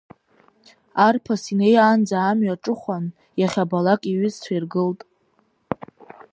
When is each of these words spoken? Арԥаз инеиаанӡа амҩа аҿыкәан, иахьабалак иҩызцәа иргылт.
Арԥаз 1.05 1.43
инеиаанӡа 1.51 2.17
амҩа 2.29 2.55
аҿыкәан, 2.55 3.05
иахьабалак 3.41 4.01
иҩызцәа 4.11 4.53
иргылт. 4.55 4.99